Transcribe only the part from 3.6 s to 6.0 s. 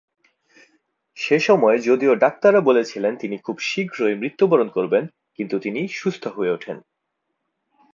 শীঘ্রই মৃত্যুবরণ করবেন কিন্তু তিনি